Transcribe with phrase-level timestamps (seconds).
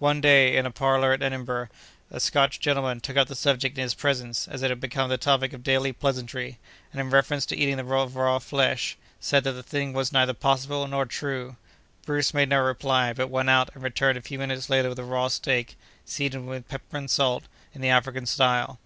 [0.00, 1.68] One day, in a parlor at Edinburgh,
[2.10, 5.16] a Scotch gentleman took up the subject in his presence, as it had become the
[5.16, 6.58] topic of daily pleasantry,
[6.90, 10.34] and, in reference to the eating of raw flesh, said that the thing was neither
[10.34, 11.54] possible nor true.
[12.04, 15.04] Bruce made no reply, but went out and returned a few minutes later with a
[15.04, 18.80] raw steak, seasoned with pepper and salt, in the African style.